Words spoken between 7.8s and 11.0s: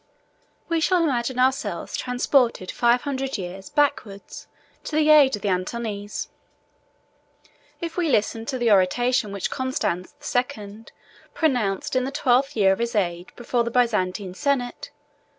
if we listen to the oration which Constans II.